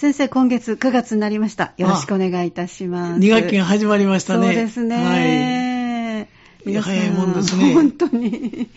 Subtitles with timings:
[0.00, 1.74] 先生、今月9月になりました。
[1.76, 3.20] よろしくお願いいたします。
[3.20, 4.46] 2学期が始まりましたね。
[4.46, 6.26] そうですね。
[6.64, 6.80] はい。
[6.80, 7.74] 早いもんですね。
[7.74, 8.70] 本当に。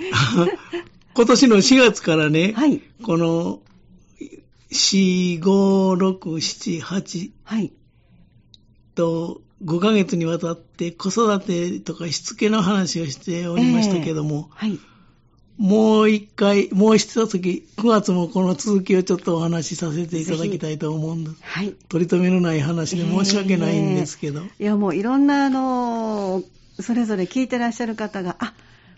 [1.15, 3.61] 今年の4月からね、はい、この
[4.69, 7.71] 4、5、6、7、8、はい、
[8.93, 14.79] と5ヶ月にわたって子育てとかしつけの話をしておりましたけども、えー、はい、
[15.57, 21.35] もう一回、もう一月、9月もこの続きをちょっとお話しさせていただきたいと思うんです。
[21.41, 21.73] はい。
[21.89, 24.41] 取り留めのない話で申し訳ないんですけど。
[24.41, 26.43] えー、いや、もういろんな、あの、
[26.79, 28.53] それぞれ聞いてらっしゃる方が、あ、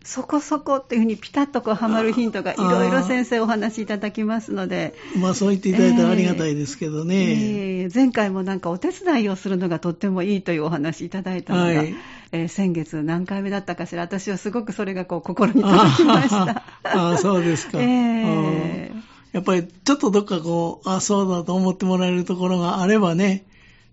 [0.05, 4.93] そこそこっていうふうにピタッとこうはまるヒントがいろいろ先生お話しいただきますので。
[5.19, 7.15] まあそう言っていただいたらありがたいですけどね。
[7.15, 11.95] えーえー、前回もなんかお手伝いをするのがとってもいいというお話いただいたのが、はい、
[12.31, 14.03] えー、先月何回目だったかしら。
[14.03, 16.63] 私はすごくそれがこう心に届きました。
[16.83, 17.79] ああ、そうですか。
[17.81, 19.01] えー、
[19.31, 23.45] やっぱりちょっとどっかこう、あそうだと思ってもらえるところがあればね、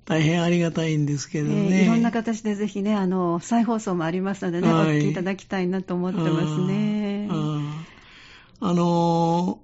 [0.05, 1.81] 大変ありがたいんですけどね。
[1.81, 7.29] えー、いろんな形でぜひね、あの、再放送もありますのでね、はい、お聞きいただきたいなと思ってますね。
[7.31, 7.85] あ
[8.61, 9.61] あの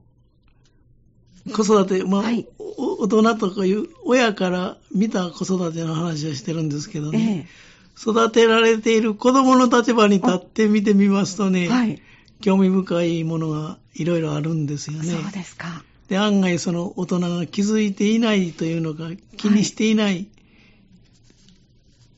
[1.47, 12.03] ー、子育て、まあ、はい、大人とかいう親から見た子育ての話をしてるんですけどね、えー、育てられている子供の立場に立って見てみますとね、はい、
[12.41, 15.05] 興味深いものがいろいろあるんですよね。
[15.11, 15.83] そうですか。
[16.09, 20.29] で、案外その大人が気づいていないというのか、気にしていない、はい、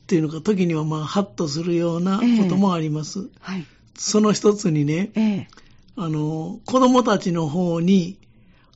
[0.07, 3.19] というのか、時にはまあ、ハッとするようなこともあります。
[3.19, 5.45] えー、はい、その一つにね、えー、
[5.97, 8.17] あの、子供たちの方に、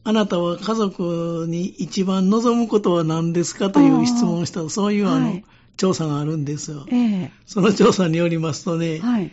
[0.03, 5.45] あなたは家族に一番望むことは何ですかという質問をした、そういうあの、はい、
[5.77, 6.85] 調査があるんですよ。
[6.89, 9.31] えー、その調査によりますとね、はい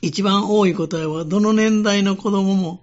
[0.00, 2.82] 一番多い答えは、どの年代の子供も、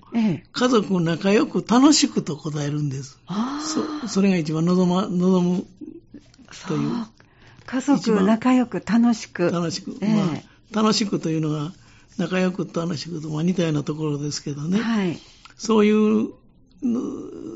[0.52, 3.20] 家族仲良く楽しくと答えるんです。
[4.04, 5.66] そそれが一番望ま望む
[6.68, 7.06] という。
[7.66, 9.50] 家族仲良く楽しく。
[9.52, 9.98] 楽しく。
[10.02, 10.40] えー、ま
[10.74, 11.74] あ、楽しくというのが、
[12.18, 14.80] 仲良く楽しくと、まあ、似たようなところですけどね。
[14.80, 15.20] はい、
[15.58, 16.30] そういう、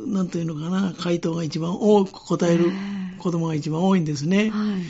[0.07, 2.71] なんというのかな、回答が一番多く答える
[3.19, 4.49] 子供が一番多いんですね。
[4.49, 4.81] はい、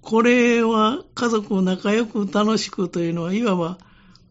[0.00, 3.78] これは家族仲良く楽しくというのは、いわば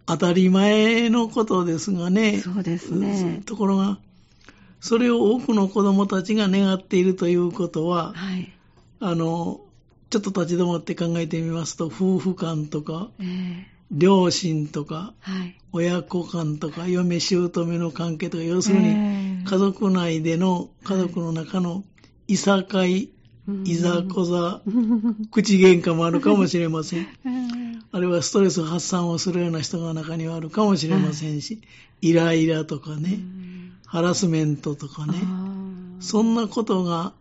[0.06, 2.40] 当たり前のことですがね。
[2.40, 3.42] そうですね。
[3.46, 4.00] ところが、
[4.80, 8.52] それを多くの子供たちが願っているということは、はい、
[9.00, 9.62] あの、
[10.10, 21.84] ちょっと立ち止まって考えてみますと、夫婦間とか、えー、両親とか、はい、親子間とか、嫁姑の関係とか、要するに、家族内での、家族の中の
[22.28, 23.10] いさかい、
[23.66, 24.62] いざこざ、
[25.32, 27.08] 口喧嘩もあるかもしれません。
[27.94, 31.62] あるいはストレス発散をするような人が中にはあるかもしれませんし、
[32.02, 33.20] イライラとかね、
[33.86, 35.14] ハラスメントとかね、
[36.00, 37.14] そんなことが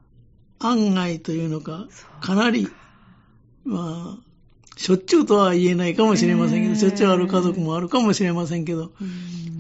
[0.61, 1.89] 案外というのか、
[2.21, 2.37] か。
[2.37, 2.69] なり、
[3.65, 4.31] まあ、
[4.77, 8.93] しょっちゅうとは言えないかもしれませんけど、しょっちゅうある家族もあるかもしれませんけど、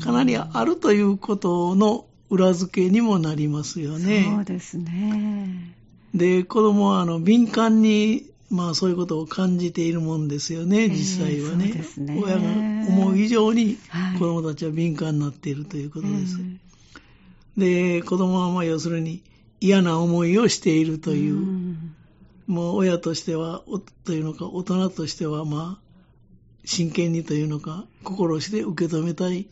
[0.00, 4.26] かなりあるということの裏付けにもなりますよね。
[4.32, 5.74] そうですね。
[6.14, 11.72] で、子供はあの敏感にまあそういうことを感じているもんですよね、実際はね。
[11.76, 12.20] えー、ね。
[12.22, 12.42] 親が
[12.88, 13.78] 思う以上に
[14.18, 16.34] 子供たちは敏感になっているということです。
[16.34, 19.22] はい、で、子供はまあ要するに
[19.60, 21.76] 嫌な思いをしているという、う
[22.48, 23.62] もう親としては、
[24.04, 25.89] というのか大人としてはまあ
[26.64, 29.48] 真剣にというのか、心して受け止めたい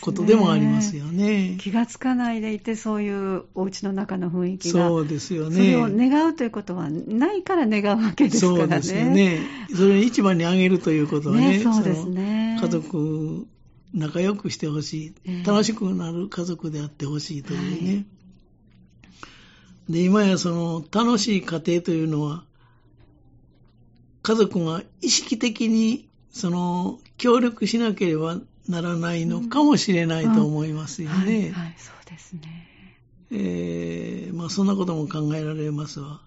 [0.00, 1.52] ことでもありますよね。
[1.52, 4.88] ね気がつかないでいて、そういうお家の中の雰囲気が。
[4.88, 5.56] そうですよね。
[5.56, 8.58] それを願うということは、ないから願うわけですからね。
[8.58, 9.40] そうですよね。
[9.74, 11.58] それを一番にあげるということはね。
[11.58, 12.58] ねそうですね。
[12.60, 13.46] 家族、
[13.94, 17.94] 仲良くしてほしい、楽しくなる家族であってほしいというね。
[17.94, 18.00] は
[19.90, 22.44] い、で、今やその、楽しい家庭というのは、
[24.22, 31.48] 家族が意識的にその、協力しなければならないのかもしれないと思いますよね。
[31.48, 32.68] うんはい、はい、そうですね。
[33.30, 36.20] えー、まあそんなことも考えられますわ。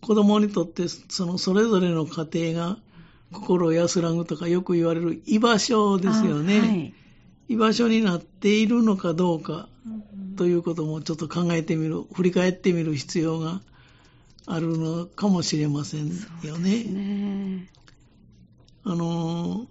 [0.00, 2.78] 子供にとって、そのそれぞれの家庭が
[3.32, 6.60] 心を安らぐとかよく言われる居場所ですよね。
[6.60, 6.94] はい、
[7.48, 9.68] 居場所になっているのかどうか
[10.36, 13.60] ということもちょっと考えてみる、振り返ってみる必要が
[14.46, 16.08] あるのかもしれません
[16.42, 16.84] よね。
[16.84, 17.68] ね
[18.84, 19.66] あの、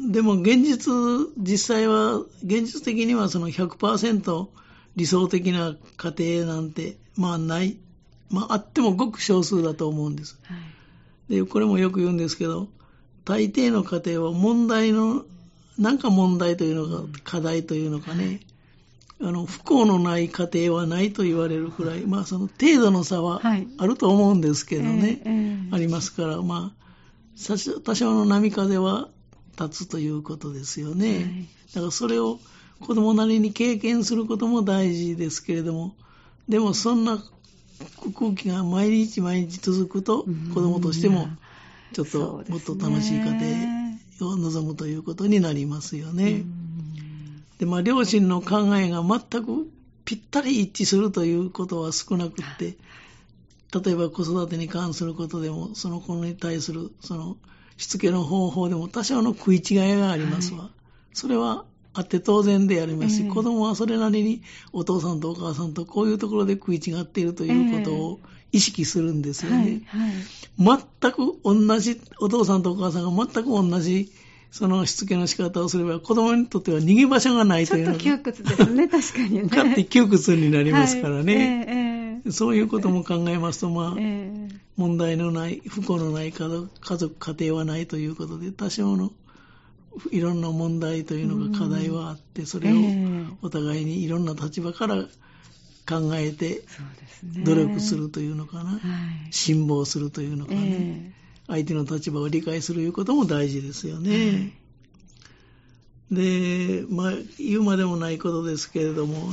[0.00, 0.92] でも現実、
[1.38, 4.48] 実際は、現実的にはその100%
[4.96, 7.76] 理想的な家庭なんて、まあない、
[8.30, 10.38] まああってもごく少数だと思うんです。
[10.44, 10.54] は
[11.30, 12.68] い、で、これもよく言うんですけど、
[13.24, 15.24] 大抵の家庭は問題の、
[15.78, 18.40] なんか問題というのか、課題というのかね、
[19.20, 23.40] あの不幸のない家庭はないと言われるくらい、まあ、その程度の差は
[23.78, 25.32] あると思うんですけどね、えー
[25.66, 26.87] えー、ありますから、まあ、
[27.46, 29.08] 多少の波風は
[29.60, 31.14] 立つということですよね。
[31.14, 31.24] はい、
[31.74, 32.40] だからそれを
[32.80, 35.94] 子供なりに経験することも大事ですけれども、
[36.48, 37.22] でもそんな
[38.14, 40.24] 空気が毎日毎日続くと、
[40.54, 41.28] 子供としても
[41.92, 46.44] ちょっともっと楽しい家庭を望むということになりますよね。
[47.58, 49.70] で、まあ、両親の考えが全く
[50.04, 52.76] ぴったり一致するということは少なくって、
[53.74, 57.36] 例えば子育てに関することでも、その子に対する、その、
[57.76, 60.64] しつけの方法でも多少の食い違いがありますわ。
[60.64, 60.70] はい、
[61.12, 64.42] それはあって当然でありますし、えー、子供はそれなりに
[64.72, 68.20] お父さんとお母さんとこういうところで食い違っているということを
[68.52, 69.82] 意識するんですよね。
[69.92, 74.10] えーはいはい、全く同じ、お父さんとお母さんが全く同じ
[74.50, 77.98] そのしつけの仕方をすれば、子供にとっては逃げ場所がないというのが。
[77.98, 79.48] ちょっと窮屈ですね、確かにね。
[79.48, 81.34] かって窮屈になりますからね。
[81.34, 81.87] はいえー、
[82.30, 89.12] そういうことも考えますと、まあ、えー、問題のない、不幸のない家族、家族、家庭はないということで、多少の
[90.10, 92.76] いろんな問題というのが課題はあって、それを
[93.42, 95.04] お互いにいろんな立場から
[95.88, 96.62] 考えて、
[97.44, 98.80] 努力するというのかな、
[99.30, 101.14] 辛抱するというのかね。
[101.48, 104.52] 相手の立場を理解するいうことも大事ですよね。
[106.10, 109.32] で、まあ、言うまでもないことですけれども、あ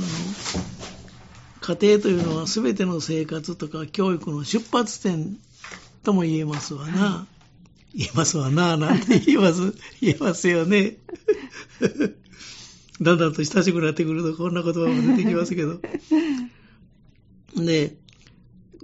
[1.66, 5.36] 家庭というのは全ての生活とか教育の出発点
[6.04, 7.02] とも言えますわな。
[7.02, 7.26] は
[7.92, 10.98] い、言えますわな、なんて言います、 言えますよね。
[13.02, 15.80] だんだんと親しくなってくるとこんな言葉も出てきますけど。
[17.56, 17.96] で、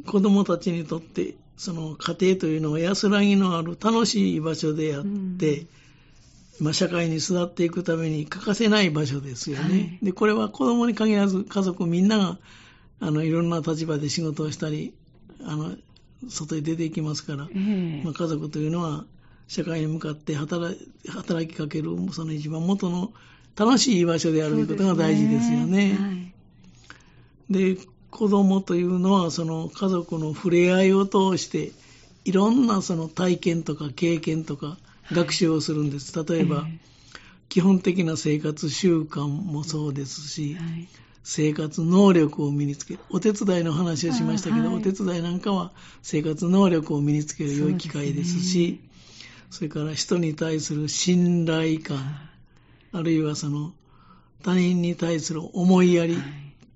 [0.04, 5.04] 子供たちにとってその家庭というのは安らぎのある楽しい場所であっ
[5.38, 5.66] て、
[6.58, 9.62] うん、まあ、社会に育っていくために欠かせない場所ですよね。
[9.62, 12.38] はい、で、これは子供に限らず家族みんなが、
[13.02, 14.94] あの、いろんな立場で仕事をしたり、
[15.44, 15.74] あの、
[16.28, 19.04] 外に出ていきますから、えー、まあ、家族というのは
[19.48, 20.78] 社会に向かって働
[21.08, 23.12] 働きかける、その一番元の
[23.56, 25.98] 楽しい場所であることが大事ですよね。
[27.50, 27.78] で、ねはい、
[28.10, 31.72] 子供というのはその家族の触れ合いを通して
[32.24, 34.78] いろんなその体験とか経験とか
[35.10, 36.14] 学習をするんです。
[36.24, 36.68] 例えば、
[37.48, 40.56] 基本的な生活習慣もそうですし、
[41.24, 43.00] 生活能力を身につける。
[43.10, 45.72] お手伝いの話をしましたけど、お手伝いなんかは
[46.02, 48.80] 生活能力を身につける良い機会ですし、
[49.50, 51.98] それから人に対する信頼感、
[52.92, 53.72] あるいはその
[54.42, 56.18] 他人に対する思いやり、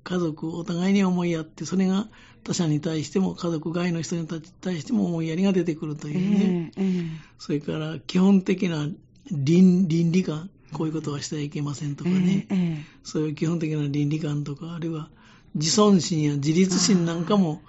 [0.04, 2.06] 家族お互いに思いやって、それが
[2.44, 4.28] 他者に対しても、家族外の人に
[4.60, 6.72] 対しても思いやりが出てくるというね。
[6.76, 7.08] えーえー、
[7.38, 8.88] それから基本的な
[9.32, 15.08] 倫倫理観、こういうことはしてはいけませんとかね、えー、そういう基本的な倫理観とか、あるいは
[15.54, 17.62] 自尊心や自立心なんかも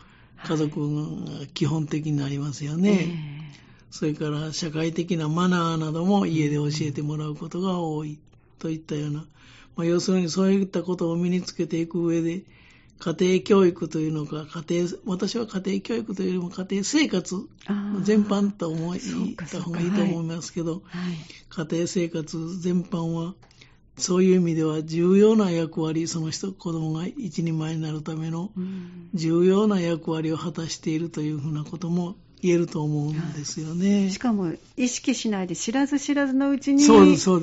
[0.43, 3.47] 家族が基本的になりますよね。
[3.91, 8.19] それから社会的なマナーなども家で教えてもらうことが多い
[8.59, 9.25] といったような、
[9.77, 12.41] まあ、要するにそういったことを身につけていく上で、
[12.99, 17.35] 家庭教育というのか、家庭、私は家庭教育というよりも家庭生活
[18.01, 18.99] 全般と思い
[19.35, 20.83] た方がいいと思いますけど、はい、
[21.49, 23.35] 家庭生活全般は、
[23.97, 28.51] そういう意味では重要な役割、その人、子供が一人前になるための
[29.13, 34.11] 重要な役割を果たしているというふうなことも言えると思うんですよね。
[34.11, 36.87] しかも意識しないで知らず知らずのうちに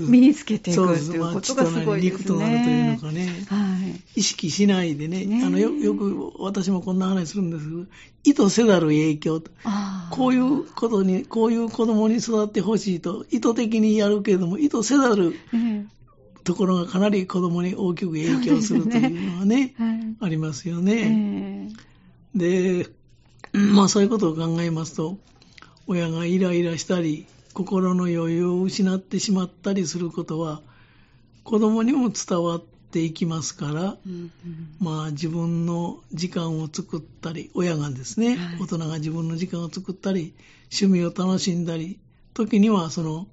[0.08, 2.18] 身につけていくということがすごいですね。
[2.18, 3.26] 肉となるというのかね。
[3.48, 3.78] は
[4.14, 7.84] い、意識しないでね、ねあのよよく私もこんな話するんですけど、
[8.24, 9.42] 意図せざる影響
[10.10, 15.34] こういうことに、こういう子供に育ってほしいと意図的にやるけれども、意図せざる
[16.44, 19.74] ところがかなり子供に大きく影響するというのはね、ね。
[19.76, 21.68] はい、ありますよね。
[22.34, 22.90] えー、で、
[23.54, 25.16] まあそういうことを考えますと、
[25.86, 30.60] 親がイライラしたり、心の余裕を失ってしまったりすることは、
[31.44, 34.30] 子供にも伝わっていきますから、うんうん、
[34.80, 40.34] まあ自分の時間を作ったり、親がですね、はい、大人が自分の時間を作ったり、
[40.72, 42.00] 趣味を楽しんだり、
[42.34, 43.28] 時にはその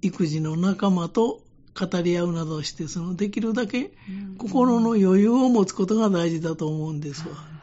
[0.00, 1.42] 育児の仲間と
[1.78, 3.90] 語り合うなどして、そのできるだけ
[4.38, 7.34] 心の余裕を持つことが大事だと思うんですわ。
[7.34, 7.55] はい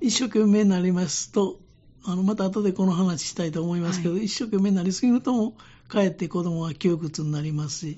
[0.00, 1.60] 一生懸命になりますと、
[2.04, 5.54] あの、また後でこの話したいと思いますけど、はい、一生懸命になりすぎるとも、
[5.90, 7.96] かえって子供は窮屈になりますし、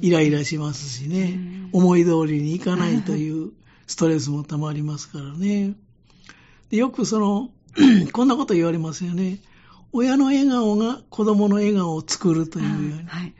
[0.00, 1.38] イライラしますしね、
[1.72, 3.52] 思い通りにいかないという
[3.86, 5.74] ストレスもたまりますからね。
[6.70, 7.50] でよくその、
[8.12, 9.38] こんなこと言われますよね。
[9.92, 13.04] 親の笑顔が子供の笑顔を作るというように。
[13.06, 13.34] はい、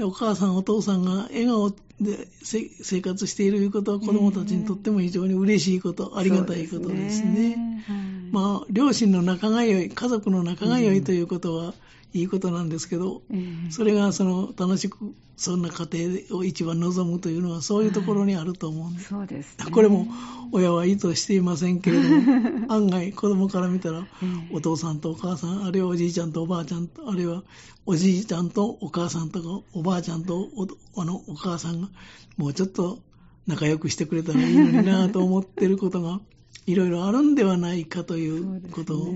[0.00, 1.70] お母さん、お父さんが笑顔
[2.00, 7.54] で生活していることは子供たちにとっても非常に嬉しいこと、ありがたいことですね。
[7.86, 11.74] すねまあ、両親の仲が良い、家族の仲が良いということは、
[12.12, 13.22] いいことなんですけど、
[13.70, 14.96] それがその楽しく
[15.36, 19.00] そんな家庭を一番望むというのはそういうところにあると思うんで。
[19.00, 19.08] す。
[19.08, 20.06] そうです、ね、これも
[20.52, 24.06] 親は意図していませんけれども、 案外子供から見たら、
[24.52, 27.42] お父さんとお母さん、あるいはおじいちゃんとおばあちゃん、あるいは
[27.86, 31.88] おじいちゃんとお母さんとかおばあちゃんとおあのお母さんが
[32.36, 33.00] もうちょっと
[33.46, 36.20] 仲良くしてくれたらいいのになと思ってることが
[36.66, 39.12] いろいろあるんではないかということ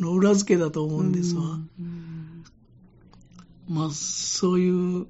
[0.00, 1.58] の裏付けだと思うんですわ。
[3.68, 5.06] まあ、そういう、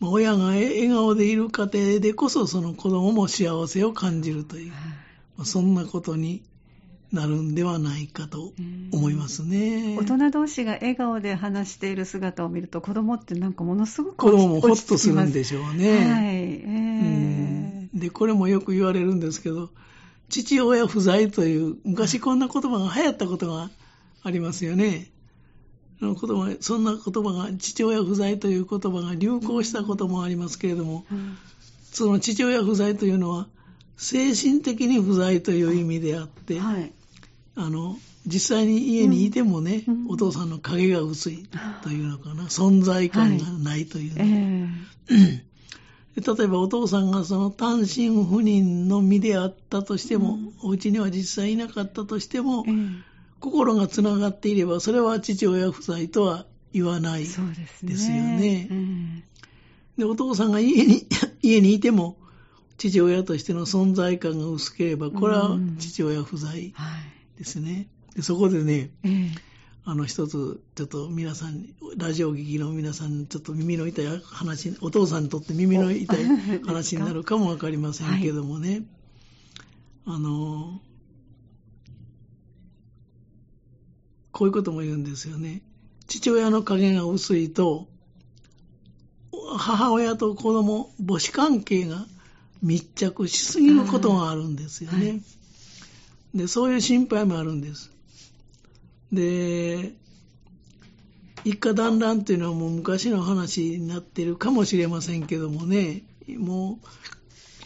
[0.00, 4.72] まあ、親が笑顔でいる家庭でこそその子供も幸せを感じるという、
[5.36, 6.42] まあ、そんなことに
[7.12, 8.52] なるんではないかと
[8.92, 9.96] 思いますね。
[9.98, 16.04] 大人同士が笑顔で話している姿を見ると子供ってなんかものすごく子供もホッとするんでしょうね。
[16.04, 16.34] はい。
[16.34, 19.70] えー、うん、で、これもよく言われるんですけど、
[20.28, 23.70] 父親不在という昔こんな言葉が流行ったことが
[24.22, 25.10] ありますよね。
[26.00, 31.36] の言葉そんな言葉が父親不在という言葉が流行したこともありますけれども、うん、
[31.92, 33.48] その父親不在というのは
[33.96, 36.92] 精神的に不在という意味であって、はい、
[37.56, 37.96] あの
[38.26, 41.48] 実際に家にいてもね、うん、お父さんの影が薄い
[41.82, 44.68] というのかな、存在感がないという、ね、
[45.08, 45.42] はい。
[46.16, 53.02] えー、例えばお父さんがその単身赴任の身であったとしても、うん、お家には実際いなかったとしても、えー
[53.40, 57.68] 心がつながっていれば、それは父親不在とは言わないですよね。
[57.82, 58.68] で、ね。
[59.98, 61.06] うん、お父さんが家に
[61.42, 62.18] 家にいても、
[62.76, 66.72] 父親としての存在感が薄ければ、これは父親不在
[67.36, 67.88] ですね。
[68.14, 68.90] でそこでね、
[69.84, 71.66] あの一つ、ちょっと皆さん、
[71.96, 76.24] ラジオ劇の皆さん、ちょっと耳の痛い話、お父さんにとって耳の痛い
[76.64, 80.80] 話になるかもわかりませんけどもね、はい、あの、
[84.38, 85.62] こういうことも言うんですよね。
[86.06, 87.88] 父親の加減が薄いと、
[89.32, 92.06] 母親と子供、母子関係が
[92.62, 95.08] 密着しすぎることがあるんですよね。
[95.08, 95.22] はい、
[96.36, 97.90] で、そういう心配もあるんです。
[99.12, 99.92] で、
[101.42, 106.78] 一家団らんっていうのはもう昔の話になってるかもしれませんけどもね、も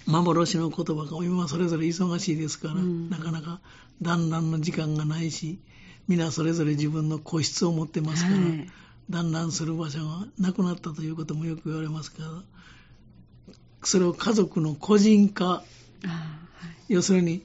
[0.06, 3.60] う幻の言葉が今それぞれ忙しいですから、うん、なかなか
[4.00, 5.60] 団らんの時間がないし、
[6.08, 8.70] 皆それぞれ自分の個室を持ってますから、はい、
[9.10, 12.28] 団らんする場所がなくなったということもよく言われますから、
[13.84, 15.64] それを家族の個人化、は
[16.88, 17.42] い、要するに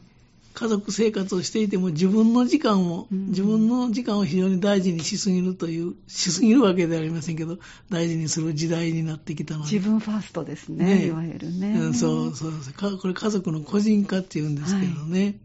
[0.57, 7.59] 家族生活をしていても自分の時間を、うん、自分の時間を非常に大事にしすぎるという、しすぎるわけではありませんけど、
[7.91, 9.71] 大事にする時代になってきたので。
[9.71, 11.79] 自分ファーストですね、ねいわゆるね。
[11.79, 15.23] うん、そうそうそうこれ家族の個人化っていうんですけどね。
[15.23, 15.35] はい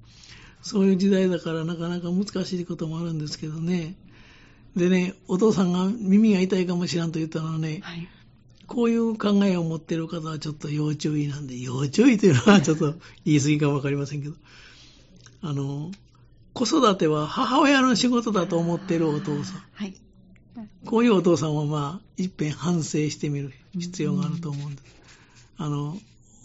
[0.62, 3.94] そういう時代だからなかなか難しいこともあるんですけどね。
[4.76, 8.08] でね、お父さんが耳が痛いかもしらんと言ったのはね、はい、
[8.66, 14.34] こういう考えを持っている方はちょっと要注意なんで、要注意というのはちょっと言い過ぎかもわかりませんけど、
[15.42, 15.90] あの、
[16.54, 19.62] 子育ては母親の仕事だと思っているお父さん。
[19.74, 19.94] はい、
[20.86, 24.84] こういうお父さんはまあ、一遍反省してみる必要があると思うんです。
[25.58, 25.98] あの、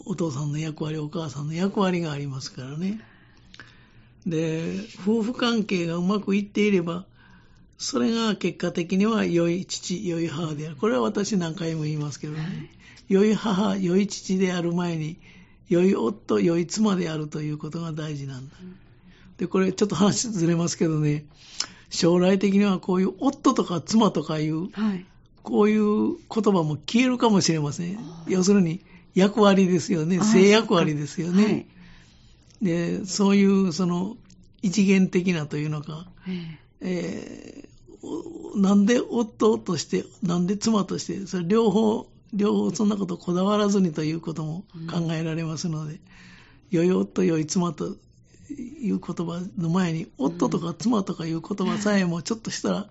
[0.04, 3.00] お父さんの役割、お母さんの役割がありますからね。
[4.28, 7.06] で、夫婦関係がうまくいっていれば、
[7.78, 10.76] それが結果的には良い父、良い母である。
[10.76, 12.40] これは私何回も言いますけどね。
[12.40, 12.50] はい、
[13.08, 15.16] 良い母、良い父である前に、
[15.68, 18.56] 良い夫、良い妻であるということが大事なんだ。
[19.38, 21.24] で、これちょっと話ずれますけどね、
[21.90, 25.06] 将来的にはこういう夫とか妻とかいう、はい、
[25.42, 27.98] こういう言葉も消えるかもしれません。
[28.26, 28.80] 要するに
[29.14, 30.20] 役割ですよね。
[30.20, 31.66] 性役割ですよね。
[32.62, 34.16] で、そういうその
[34.62, 36.06] 一元的なというのか、
[36.80, 46.00] えー、なんで夫として、なんで妻として、それ両方、両方そんなことこだわらずにということも考えられますので、うん、
[46.70, 47.96] 良い夫、良い妻と
[48.50, 52.90] いう言葉の前に、夫とか妻とかいう言葉さえもちょっとしたら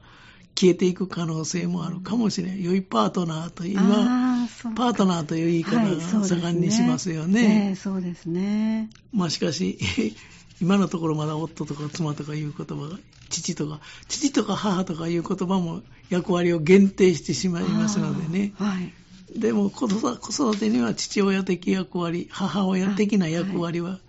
[0.59, 2.63] 消えていく可能性もあるかもしれない。
[2.63, 7.75] 良いパートナーという、今、パートナーという言い方が盛んにしますよね。
[7.75, 8.89] そうですね。
[9.13, 9.77] まあしかし、
[10.59, 12.97] 今のところまだ夫とか妻とかいう言葉が、
[13.29, 18.53] 父とか、父とか母とかいう言葉も役割を限定してしまいますのでね。
[18.57, 23.99] はい、でも子育てには父親的役割、母親的な役割は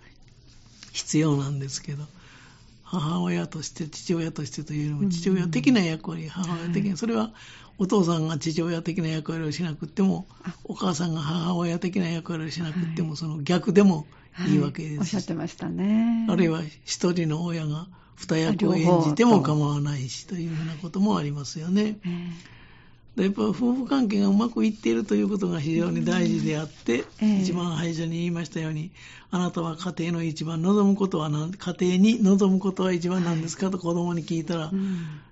[0.93, 2.05] 必要なんですけど、
[2.91, 7.31] 母親として父親としてというよりも父親的な役割、母親的な、それは
[7.77, 10.27] お父さんが父親的な役割をしなくっても
[10.63, 14.07] お母さんが母親的な役割をしなくっても、その逆でも
[14.47, 14.55] い。
[14.55, 16.25] いわけです、おっしゃってましたね。
[16.29, 21.99] あるいは一人の親が二役を演じても構わないしというようなこともありますよね。
[23.21, 28.91] やっぱ夫婦関係がうまくいっているということが非常に大事であって、うん、一番最初に言いましたように、
[29.31, 34.71] あなたは家庭の一番望むことは何、家庭に望むことは一番何ですかと子供に聞いたら、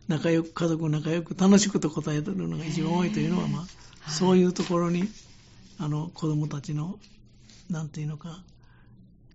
[0.08, 3.65] 仲良く、家族仲良く楽しくと答えてるのが一番多いというのは、ま
[4.06, 5.06] あ、そういうところに、
[5.79, 7.00] あの、子供たちの、
[7.70, 8.39] なんていうのか、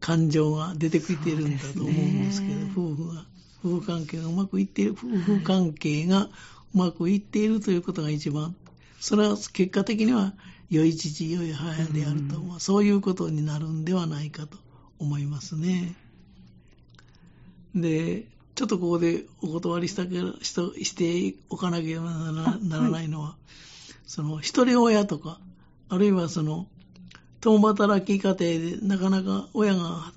[0.00, 3.24] 感情が出てきているんだと思うんですけど、夫婦が、
[3.64, 6.28] 夫婦関係がうまくいっている、夫婦関係がう
[6.74, 8.54] まくいっているということが一番、
[9.00, 10.32] それは結果的には
[10.70, 14.56] 良い父、良い母であると、うん、そういうことになるんではないかと
[14.98, 15.94] 思いますね。
[17.74, 20.52] で、ちょっとここでお断りしたけし
[20.84, 25.40] しておかなければならないのは、はい、その一人親とか、
[25.88, 26.66] あるいはその
[27.40, 30.12] 共働き家庭でなかなか親が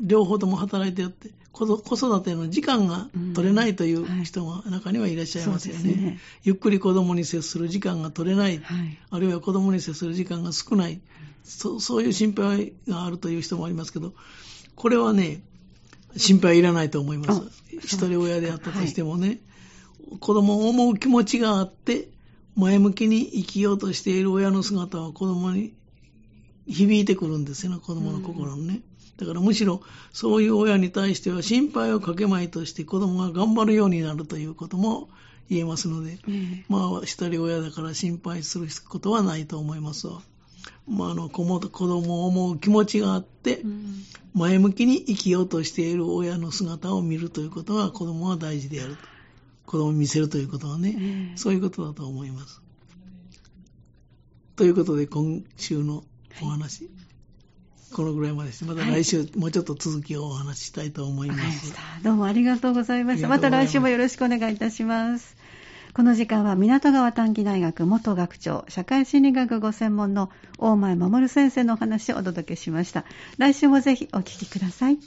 [0.00, 5.80] 両方とも働いてやって、子育ての時間が取れないという人が中にはいらっしゃいますよね。
[5.80, 11.00] うんはい、ねゆっくり子供に接する時間が取れない、はい、あるいは子供に接する時間が少ない、
[11.44, 14.14] そそういう心配があるという人もありますけど、
[14.74, 15.42] これはね、
[16.16, 17.42] 心配いらないと思います。
[17.78, 22.08] 一人親であったとしてもね、はい、子供を思う気持ちがあって、
[22.56, 25.72] 前向きに生きようとしている親の姿は子供に
[26.66, 28.80] 響いてくるんですよね、子供の心にね。
[29.20, 35.10] だからむしろそういう親に対しては心配をかけまいとして子供が頑張るようになるということも
[35.50, 40.22] 言えますので、うん、まあ一人親だから心配することはないと思いますわ。
[40.88, 43.62] まあ、あの子も子供を思う気持ちがあって、
[44.34, 49.02] 前向きに生きようとしている親の姿を見るということは子供は大事であると。
[49.66, 52.60] 子供を見せるということはね、そういうことだと思います。
[54.56, 56.04] ということで今週の
[56.42, 57.09] お話、はい
[57.92, 61.74] このぐらいまでして、また来週、もうちょっと続きをお話ししたいと思います。
[62.02, 63.28] どうもありがとうございました。
[63.28, 65.36] また来週もよろしくお願いいたします。
[65.92, 73.04] この時間は港川短期大学元学長、社会心理学ご専門の大前守先生のお話をお届けしました。
[73.38, 75.00] 来週もぜひお聞きください。